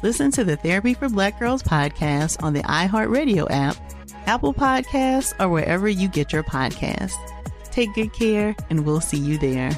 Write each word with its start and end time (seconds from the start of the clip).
Listen 0.00 0.30
to 0.30 0.44
the 0.44 0.56
Therapy 0.56 0.94
for 0.94 1.08
Black 1.08 1.40
Girls 1.40 1.60
podcast 1.60 2.40
on 2.40 2.52
the 2.52 2.62
iHeartRadio 2.62 3.48
app, 3.50 3.76
Apple 4.26 4.54
Podcasts, 4.54 5.34
or 5.40 5.48
wherever 5.48 5.88
you 5.88 6.06
get 6.06 6.32
your 6.32 6.44
podcasts. 6.44 7.16
Take 7.72 7.92
good 7.94 8.12
care, 8.12 8.54
and 8.70 8.86
we'll 8.86 9.00
see 9.00 9.18
you 9.18 9.38
there. 9.38 9.76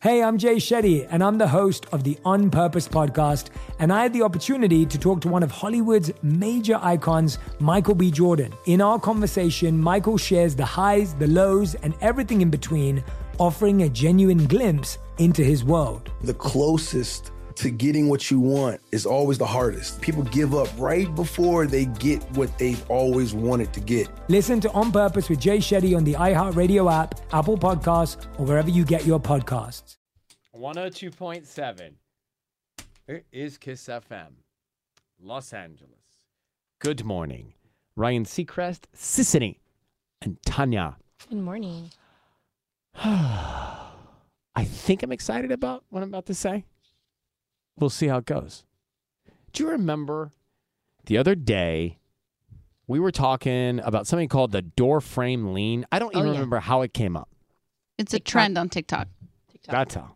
Hey, 0.00 0.22
I'm 0.22 0.38
Jay 0.38 0.56
Shetty, 0.56 1.08
and 1.10 1.24
I'm 1.24 1.38
the 1.38 1.48
host 1.48 1.86
of 1.90 2.04
the 2.04 2.16
On 2.24 2.50
Purpose 2.50 2.86
podcast. 2.86 3.48
And 3.80 3.92
I 3.92 4.04
had 4.04 4.12
the 4.12 4.22
opportunity 4.22 4.86
to 4.86 4.96
talk 4.96 5.20
to 5.22 5.28
one 5.28 5.42
of 5.42 5.50
Hollywood's 5.50 6.12
major 6.22 6.78
icons, 6.80 7.38
Michael 7.58 7.96
B. 7.96 8.12
Jordan. 8.12 8.52
In 8.66 8.80
our 8.80 9.00
conversation, 9.00 9.76
Michael 9.76 10.18
shares 10.18 10.54
the 10.54 10.64
highs, 10.64 11.14
the 11.14 11.26
lows, 11.26 11.74
and 11.74 11.94
everything 12.00 12.42
in 12.42 12.50
between, 12.50 13.02
offering 13.38 13.82
a 13.82 13.88
genuine 13.88 14.46
glimpse 14.46 14.98
into 15.18 15.42
his 15.42 15.64
world. 15.64 16.12
The 16.22 16.34
closest 16.34 17.32
to 17.60 17.70
getting 17.70 18.08
what 18.08 18.30
you 18.30 18.40
want 18.40 18.80
is 18.90 19.04
always 19.04 19.36
the 19.36 19.46
hardest. 19.46 20.00
People 20.00 20.22
give 20.22 20.54
up 20.54 20.68
right 20.78 21.14
before 21.14 21.66
they 21.66 21.84
get 21.84 22.22
what 22.32 22.56
they've 22.58 22.90
always 22.90 23.34
wanted 23.34 23.70
to 23.74 23.80
get. 23.80 24.08
Listen 24.28 24.60
to 24.60 24.70
On 24.72 24.90
Purpose 24.90 25.28
with 25.28 25.40
Jay 25.40 25.58
Shetty 25.58 25.94
on 25.94 26.02
the 26.02 26.14
iHeartRadio 26.14 26.90
app, 26.90 27.20
Apple 27.34 27.58
Podcasts, 27.58 28.24
or 28.38 28.46
wherever 28.46 28.70
you 28.70 28.84
get 28.84 29.04
your 29.04 29.20
podcasts. 29.20 29.98
102.7. 30.56 31.92
It 33.06 33.26
is 33.30 33.58
Kiss 33.58 33.86
FM, 33.88 34.28
Los 35.20 35.52
Angeles. 35.52 35.90
Good 36.78 37.04
morning. 37.04 37.52
Ryan 37.94 38.24
Seacrest, 38.24 38.84
Sisanie, 38.96 39.58
and 40.22 40.38
Tanya. 40.46 40.96
Good 41.28 41.38
morning. 41.38 41.90
I 42.94 44.64
think 44.64 45.02
I'm 45.02 45.12
excited 45.12 45.52
about 45.52 45.84
what 45.90 46.02
I'm 46.02 46.08
about 46.08 46.26
to 46.26 46.34
say. 46.34 46.64
We'll 47.80 47.90
see 47.90 48.06
how 48.08 48.18
it 48.18 48.26
goes. 48.26 48.64
Do 49.52 49.64
you 49.64 49.70
remember 49.70 50.30
the 51.06 51.16
other 51.18 51.34
day 51.34 51.98
we 52.86 53.00
were 53.00 53.10
talking 53.10 53.80
about 53.80 54.06
something 54.06 54.28
called 54.28 54.52
the 54.52 54.62
door 54.62 55.00
frame 55.00 55.52
lean? 55.54 55.86
I 55.90 55.98
don't 55.98 56.14
Oh, 56.14 56.18
even 56.18 56.28
yeah. 56.32 56.38
remember 56.38 56.60
how 56.60 56.82
it 56.82 56.92
came 56.94 57.16
up. 57.16 57.28
It's 57.98 58.14
a 58.14 58.20
trend 58.20 58.56
on 58.58 58.68
TikTok. 58.68 59.08
That's 59.66 59.94
how. 59.94 60.12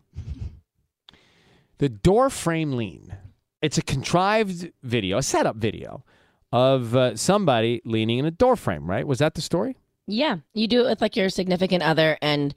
The 1.77 1.89
door 1.89 2.29
frame 2.29 2.73
lean. 2.73 3.15
It's 3.61 3.77
a 3.77 3.81
contrived 3.81 4.71
video, 4.83 5.17
a 5.17 5.23
setup 5.23 5.55
video 5.55 6.03
of 6.51 6.95
uh, 6.95 7.15
somebody 7.15 7.81
leaning 7.83 8.19
in 8.19 8.25
a 8.25 8.31
door 8.31 8.55
frame, 8.55 8.89
right? 8.89 9.05
Was 9.05 9.19
that 9.19 9.33
the 9.33 9.41
story? 9.41 9.75
Yeah, 10.07 10.37
you 10.53 10.67
do 10.67 10.85
it 10.85 10.89
with 10.89 11.01
like 11.01 11.15
your 11.15 11.29
significant 11.29 11.83
other, 11.83 12.17
and 12.21 12.53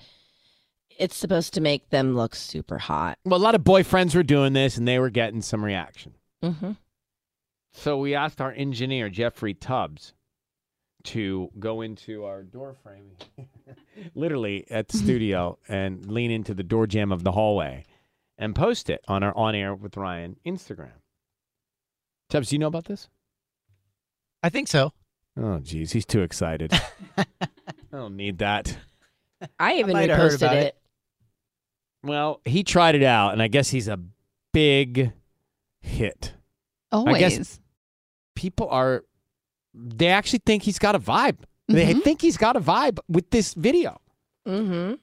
it's 0.98 1.16
supposed 1.16 1.54
to 1.54 1.60
make 1.60 1.90
them 1.90 2.16
look 2.16 2.34
super 2.34 2.78
hot. 2.78 3.18
Well, 3.24 3.38
a 3.38 3.42
lot 3.42 3.54
of 3.54 3.62
boyfriends 3.62 4.14
were 4.14 4.22
doing 4.22 4.52
this 4.52 4.76
and 4.76 4.86
they 4.86 4.98
were 4.98 5.10
getting 5.10 5.42
some 5.42 5.64
reaction. 5.64 6.14
Mm-hmm. 6.42 6.72
So 7.72 7.98
we 7.98 8.14
asked 8.14 8.40
our 8.40 8.52
engineer, 8.52 9.08
Jeffrey 9.08 9.54
Tubbs, 9.54 10.14
to 11.04 11.50
go 11.58 11.80
into 11.80 12.24
our 12.24 12.42
door 12.42 12.74
frame, 12.82 13.12
literally 14.14 14.66
at 14.70 14.88
the 14.88 14.98
studio, 14.98 15.58
and 15.68 16.04
lean 16.06 16.30
into 16.30 16.54
the 16.54 16.64
door 16.64 16.86
jamb 16.86 17.12
of 17.12 17.22
the 17.22 17.32
hallway 17.32 17.84
and 18.36 18.54
post 18.54 18.90
it 18.90 19.04
on 19.08 19.22
our 19.22 19.36
On 19.36 19.54
Air 19.54 19.74
with 19.74 19.96
Ryan 19.96 20.36
Instagram. 20.44 20.90
Tubbs, 22.30 22.50
do 22.50 22.56
you 22.56 22.58
know 22.58 22.66
about 22.66 22.84
this? 22.84 23.08
I 24.42 24.48
think 24.48 24.68
so. 24.68 24.92
Oh, 25.36 25.58
geez, 25.60 25.92
he's 25.92 26.06
too 26.06 26.22
excited. 26.22 26.72
I 27.16 27.24
don't 27.92 28.16
need 28.16 28.38
that. 28.38 28.76
I 29.58 29.74
even 29.74 29.92
might 29.92 30.10
have 30.10 30.18
heard 30.18 30.32
reposted 30.32 30.52
it. 30.52 30.66
it. 30.66 30.76
Well, 32.02 32.40
he 32.44 32.62
tried 32.64 32.94
it 32.94 33.02
out, 33.02 33.32
and 33.32 33.42
I 33.42 33.48
guess 33.48 33.70
he's 33.70 33.88
a 33.88 33.98
big 34.52 35.12
hit. 35.80 36.34
Always. 36.92 37.18
guess- 37.18 37.60
People 38.34 38.68
are, 38.70 39.04
they 39.74 40.06
actually 40.08 40.40
think 40.46 40.62
he's 40.62 40.78
got 40.78 40.94
a 40.94 41.00
vibe. 41.00 41.38
They 41.66 41.92
Mhm. 41.92 42.02
think 42.04 42.22
he's 42.22 42.36
got 42.36 42.56
a 42.56 42.60
vibe 42.60 42.98
with 43.08 43.30
this 43.30 43.52
video. 43.54 44.00
Mm-hmm. 44.46 44.94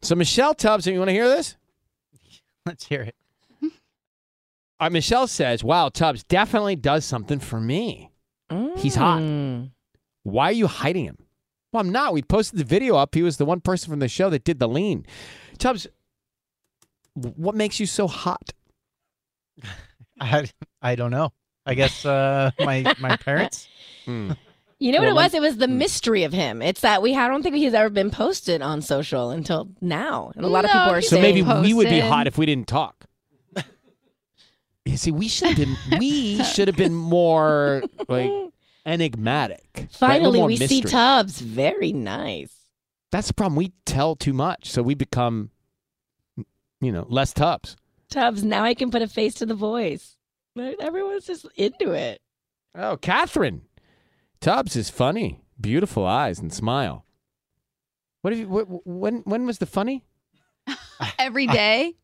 So, 0.00 0.14
Michelle 0.14 0.54
Tubbs, 0.54 0.86
you 0.86 0.96
want 0.98 1.08
to 1.08 1.12
hear 1.12 1.28
this? 1.28 1.56
Let's 2.66 2.86
hear 2.86 3.02
it. 3.02 3.16
Uh, 4.80 4.90
Michelle 4.90 5.26
says, 5.28 5.62
Wow, 5.62 5.88
Tubbs 5.88 6.24
definitely 6.24 6.76
does 6.76 7.04
something 7.04 7.38
for 7.38 7.60
me. 7.60 8.10
He's 8.76 8.94
hot. 8.96 9.20
Mm. 9.20 9.70
Why 10.24 10.48
are 10.50 10.52
you 10.52 10.66
hiding 10.66 11.04
him? 11.06 11.16
Well, 11.72 11.80
I'm 11.80 11.90
not. 11.92 12.12
We 12.12 12.22
posted 12.22 12.58
the 12.58 12.64
video 12.64 12.96
up. 12.96 13.14
He 13.14 13.22
was 13.22 13.36
the 13.36 13.44
one 13.44 13.60
person 13.60 13.90
from 13.90 14.00
the 14.00 14.08
show 14.08 14.30
that 14.30 14.44
did 14.44 14.58
the 14.58 14.68
lean. 14.68 15.06
Tubbs, 15.58 15.86
w- 15.86 15.94
what 17.14 17.54
makes 17.54 17.80
you 17.80 17.86
so 17.86 18.06
hot? 18.06 18.52
I, 20.20 20.48
I 20.82 20.94
don't 20.94 21.10
know. 21.10 21.32
I 21.66 21.74
guess 21.74 22.04
uh, 22.04 22.50
my 22.60 22.94
my 23.00 23.16
parents. 23.16 23.68
Hmm. 24.04 24.32
You 24.78 24.92
know 24.92 24.98
what 24.98 25.06
Well, 25.06 25.18
it 25.18 25.22
was? 25.22 25.34
It 25.34 25.40
was 25.40 25.56
the 25.56 25.68
mystery 25.68 26.24
of 26.24 26.32
him. 26.34 26.60
It's 26.60 26.82
that 26.82 27.00
we 27.00 27.16
I 27.16 27.26
don't 27.26 27.42
think 27.42 27.54
he's 27.54 27.72
ever 27.72 27.88
been 27.88 28.10
posted 28.10 28.60
on 28.60 28.82
social 28.82 29.30
until 29.30 29.70
now, 29.80 30.30
and 30.36 30.44
a 30.44 30.48
lot 30.48 30.66
of 30.66 30.70
people 30.70 30.90
are 30.90 31.00
So 31.00 31.16
saying, 31.16 31.22
maybe 31.22 31.62
we 31.62 31.72
would 31.72 31.88
be 31.88 32.00
hot 32.00 32.26
if 32.26 32.36
we 32.36 32.44
didn't 32.44 32.68
talk. 32.68 33.06
You 34.84 34.98
see, 34.98 35.10
we 35.10 35.28
should 35.28 35.48
have 35.48 35.56
been 35.56 35.98
we 35.98 36.42
should 36.44 36.68
have 36.68 36.76
been 36.76 36.94
more 36.94 37.82
like 38.08 38.30
enigmatic. 38.84 39.64
right? 39.74 39.76
A 39.76 39.80
little 39.80 39.98
finally 39.98 40.38
more 40.40 40.46
we 40.48 40.56
see 40.56 40.82
mystery. 40.82 40.90
Tubbs. 40.90 41.40
Very 41.40 41.92
nice. 41.92 42.52
That's 43.10 43.28
the 43.28 43.34
problem. 43.34 43.56
We 43.56 43.72
tell 43.86 44.14
too 44.16 44.34
much, 44.34 44.70
so 44.70 44.82
we 44.82 44.94
become, 44.94 45.50
you 46.84 46.92
know, 46.92 47.06
less 47.08 47.32
Tubbs. 47.32 47.76
Tubbs. 48.10 48.44
Now 48.44 48.64
I 48.64 48.74
can 48.74 48.90
put 48.90 49.02
a 49.02 49.08
face 49.08 49.34
to 49.34 49.46
the 49.46 49.54
voice. 49.54 50.16
Everyone's 50.56 51.26
just 51.26 51.46
into 51.56 51.92
it. 51.92 52.20
Oh, 52.76 52.96
Catherine, 52.96 53.62
Tubbs 54.40 54.76
is 54.76 54.90
funny, 54.90 55.40
beautiful 55.60 56.06
eyes 56.06 56.38
and 56.38 56.52
smile. 56.52 57.04
What 58.22 58.32
have 58.32 58.40
you? 58.40 58.46
Wh- 58.46 58.86
when 58.86 59.18
when 59.24 59.46
was 59.46 59.58
the 59.58 59.66
funny? 59.66 60.04
Every 61.18 61.46
day. 61.46 61.94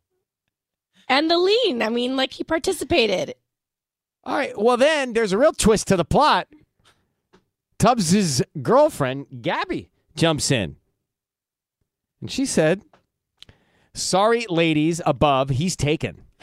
And 1.09 1.31
the 1.31 1.39
lean. 1.39 1.83
I 1.83 1.89
mean, 1.89 2.17
like 2.17 2.33
he 2.33 2.45
participated. 2.45 3.35
All 4.25 4.37
right. 4.37 4.57
Well, 4.57 4.77
then 4.77 5.13
there's 5.13 5.33
a 5.33 5.39
real 5.39 5.53
twist 5.53 5.89
to 5.89 5.97
the 5.97 6.05
plot. 6.05 6.47
Tubbs's 7.79 8.43
girlfriend, 8.61 9.27
Gabby, 9.41 9.91
jumps 10.15 10.51
in. 10.51 10.77
And 12.21 12.31
she 12.31 12.45
said, 12.45 12.83
Sorry, 13.95 14.47
ladies 14.49 15.01
above, 15.05 15.51
he's 15.51 15.77
taken. 15.77 16.23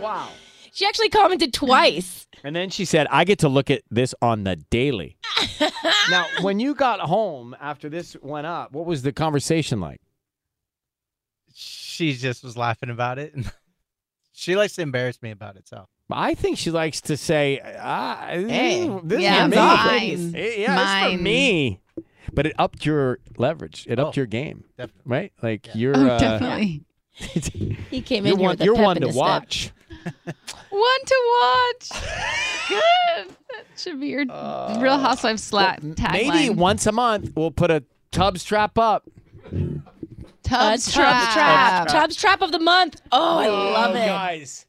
wow. 0.00 0.28
She 0.72 0.86
actually 0.86 1.08
commented 1.10 1.52
twice. 1.52 2.26
And 2.42 2.56
then 2.56 2.70
she 2.70 2.84
said, 2.84 3.06
I 3.10 3.24
get 3.24 3.40
to 3.40 3.48
look 3.48 3.70
at 3.70 3.82
this 3.90 4.14
on 4.22 4.44
the 4.44 4.56
daily. 4.56 5.18
now, 6.10 6.26
when 6.40 6.58
you 6.58 6.74
got 6.74 7.00
home 7.00 7.54
after 7.60 7.88
this 7.88 8.16
went 8.22 8.46
up, 8.46 8.72
what 8.72 8.86
was 8.86 9.02
the 9.02 9.12
conversation 9.12 9.80
like? 9.80 10.00
She 11.54 12.14
just 12.14 12.42
was 12.42 12.56
laughing 12.56 12.88
about 12.88 13.18
it. 13.18 13.34
And 13.34 13.50
she 14.32 14.56
likes 14.56 14.74
to 14.76 14.82
embarrass 14.82 15.20
me 15.20 15.32
about 15.32 15.56
it. 15.56 15.68
So 15.68 15.86
I 16.10 16.34
think 16.34 16.56
she 16.56 16.70
likes 16.70 17.02
to 17.02 17.16
say, 17.16 17.60
ah, 17.78 18.28
Hey, 18.30 18.88
this 19.04 19.20
yeah, 19.20 19.46
is 19.46 19.52
for 19.52 19.60
mine. 19.60 20.32
me. 20.32 20.60
Yeah, 20.62 21.06
it's 21.06 21.16
for 21.16 21.22
me. 21.22 21.80
But 22.32 22.46
it 22.46 22.54
upped 22.58 22.84
your 22.86 23.18
leverage. 23.36 23.86
It 23.88 23.98
upped 23.98 24.16
Oh, 24.16 24.20
your 24.20 24.26
game, 24.26 24.64
definitely. 24.78 25.02
right? 25.10 25.32
Like 25.42 25.68
you're, 25.74 25.96
Oh, 25.96 26.06
uh, 26.08 26.18
definitely. 26.18 26.82
He 27.90 28.00
came 28.00 28.24
you're 28.24 28.34
in 28.34 28.38
here 28.38 28.46
one, 28.48 28.56
with 28.58 28.64
you're 28.64 28.74
pep 28.76 28.84
one 28.84 28.96
in 28.96 29.00
to 29.02 29.06
his 29.08 29.16
watch. 29.16 29.72
One 30.70 31.04
to 31.04 31.16
watch. 31.42 31.90
Good. 32.68 33.36
That 33.50 33.64
should 33.76 34.00
be 34.00 34.06
your 34.06 34.20
Real 34.24 34.98
Housewives 34.98 35.42
slat 35.42 35.82
Well, 35.82 35.94
tagline. 35.94 36.12
Maybe 36.12 36.50
once 36.50 36.86
a 36.86 36.92
month 36.92 37.32
we'll 37.34 37.50
put 37.50 37.70
a 37.70 37.82
Tubbs 38.12 38.44
trap 38.44 38.78
up. 38.78 39.04
Tub's 40.42 40.88
a 40.88 40.92
trap. 40.92 41.22
Tubbs 41.24 41.34
trap. 41.34 41.88
Tubbs 41.88 42.16
trap 42.16 42.42
of 42.42 42.52
the 42.52 42.58
month. 42.60 43.00
Oh, 43.12 43.38
I 43.38 43.48
love 43.48 43.96
it. 43.96 44.06
guys. 44.06 44.66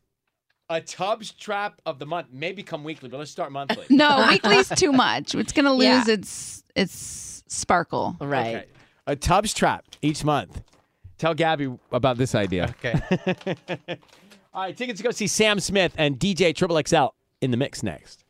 A 0.70 0.82
Tubbs 0.82 1.32
trap 1.32 1.82
of 1.86 2.00
the 2.00 2.06
month 2.06 2.28
may 2.32 2.52
become 2.52 2.84
weekly, 2.84 3.08
but 3.10 3.18
let's 3.18 3.32
start 3.32 3.52
monthly. 3.52 3.86
No, 3.90 4.26
weekly's 4.30 4.70
too 4.70 4.92
much. 4.92 5.36
It's 5.36 5.52
gonna 5.54 5.74
lose 5.74 6.08
Yeah. 6.08 6.14
its 6.16 6.64
its 6.76 7.41
sparkle. 7.52 8.16
Right. 8.20 8.56
Okay. 8.56 8.66
A 9.08 9.16
Tubbs 9.16 9.54
trap 9.54 9.86
each 10.02 10.24
month. 10.24 10.62
Tell 11.18 11.34
Gabby 11.34 11.72
about 11.92 12.18
this 12.18 12.34
idea. 12.34 12.74
okay. 12.84 13.00
All 14.54 14.64
right, 14.64 14.76
tickets 14.76 14.98
to 14.98 15.04
go 15.04 15.12
see 15.12 15.28
Sam 15.28 15.60
Smith 15.60 15.94
and 15.98 16.20
DJ 16.20 16.54
Triple 16.56 16.82
XL 16.86 17.08
in 17.42 17.52
the 17.52 17.58
mix 17.58 17.84
next. 17.84 18.24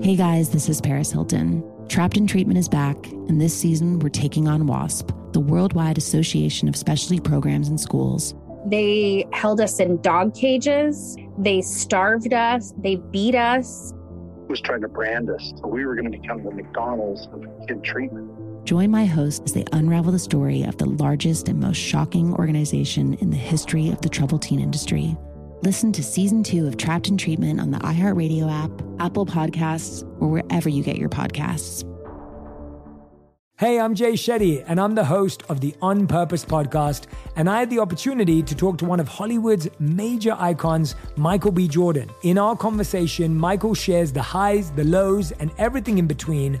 Hey 0.00 0.16
guys, 0.16 0.50
this 0.50 0.68
is 0.68 0.80
Paris 0.80 1.12
Hilton. 1.12 1.62
Trapped 1.88 2.16
in 2.16 2.26
Treatment 2.26 2.58
is 2.58 2.68
back, 2.68 2.96
and 3.06 3.40
this 3.40 3.56
season 3.56 3.98
we're 4.00 4.08
taking 4.08 4.48
on 4.48 4.66
WASP, 4.66 5.12
the 5.32 5.40
Worldwide 5.40 5.96
Association 5.98 6.68
of 6.68 6.74
Specialty 6.76 7.20
Programs 7.20 7.68
in 7.68 7.78
Schools. 7.78 8.34
They 8.66 9.26
held 9.32 9.60
us 9.60 9.78
in 9.78 10.00
dog 10.02 10.34
cages. 10.34 11.16
They 11.38 11.62
starved 11.62 12.32
us. 12.32 12.74
They 12.78 12.96
beat 12.96 13.36
us. 13.36 13.92
was 14.48 14.60
trying 14.60 14.80
to 14.80 14.88
brand 14.88 15.30
us. 15.30 15.52
So 15.60 15.68
we 15.68 15.86
were 15.86 15.94
going 15.94 16.10
to 16.10 16.18
become 16.18 16.42
the 16.42 16.50
McDonald's 16.50 17.28
of 17.32 17.46
kid 17.68 17.84
treatment. 17.84 18.30
Join 18.66 18.90
my 18.90 19.04
host 19.04 19.44
as 19.44 19.52
they 19.52 19.64
unravel 19.70 20.10
the 20.10 20.18
story 20.18 20.64
of 20.64 20.76
the 20.76 20.86
largest 20.86 21.48
and 21.48 21.60
most 21.60 21.76
shocking 21.76 22.34
organization 22.34 23.14
in 23.14 23.30
the 23.30 23.36
history 23.36 23.90
of 23.90 24.00
the 24.00 24.08
troubled 24.08 24.42
teen 24.42 24.58
industry. 24.58 25.16
Listen 25.62 25.92
to 25.92 26.02
season 26.02 26.42
two 26.42 26.66
of 26.66 26.76
Trapped 26.76 27.06
in 27.06 27.16
Treatment 27.16 27.60
on 27.60 27.70
the 27.70 27.78
iHeartRadio 27.78 28.50
app, 28.50 28.72
Apple 28.98 29.24
Podcasts, 29.24 30.02
or 30.20 30.26
wherever 30.26 30.68
you 30.68 30.82
get 30.82 30.96
your 30.96 31.08
podcasts. 31.08 31.84
Hey, 33.56 33.78
I'm 33.78 33.94
Jay 33.94 34.14
Shetty, 34.14 34.64
and 34.66 34.80
I'm 34.80 34.96
the 34.96 35.04
host 35.04 35.44
of 35.48 35.60
the 35.60 35.72
On 35.80 36.08
Purpose 36.08 36.44
podcast. 36.44 37.06
And 37.36 37.48
I 37.48 37.60
had 37.60 37.70
the 37.70 37.78
opportunity 37.78 38.42
to 38.42 38.54
talk 38.56 38.78
to 38.78 38.84
one 38.84 38.98
of 38.98 39.06
Hollywood's 39.06 39.68
major 39.78 40.34
icons, 40.40 40.96
Michael 41.14 41.52
B. 41.52 41.68
Jordan. 41.68 42.10
In 42.24 42.36
our 42.36 42.56
conversation, 42.56 43.32
Michael 43.36 43.74
shares 43.74 44.12
the 44.12 44.22
highs, 44.22 44.72
the 44.72 44.82
lows, 44.82 45.30
and 45.30 45.52
everything 45.56 45.98
in 45.98 46.08
between, 46.08 46.60